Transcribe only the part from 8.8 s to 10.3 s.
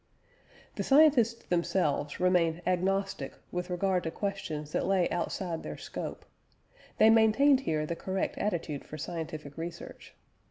for scientific research.